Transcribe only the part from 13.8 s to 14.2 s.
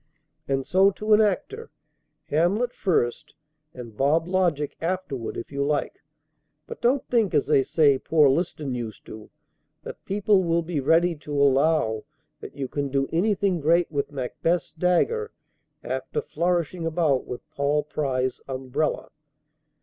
with